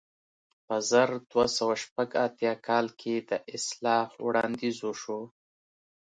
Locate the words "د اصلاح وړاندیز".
3.29-4.77